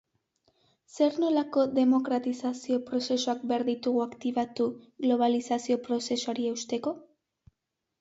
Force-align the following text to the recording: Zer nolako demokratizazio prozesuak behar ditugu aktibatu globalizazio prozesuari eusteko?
Zer 0.93 1.19
nolako 1.23 1.65
demokratizazio 1.75 2.79
prozesuak 2.89 3.45
behar 3.53 3.67
ditugu 3.69 4.03
aktibatu 4.09 4.69
globalizazio 5.07 5.81
prozesuari 5.89 6.53
eusteko? 6.57 7.01